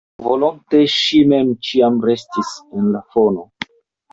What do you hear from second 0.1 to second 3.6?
Volonte ŝi mem ĉiam restis en al fono.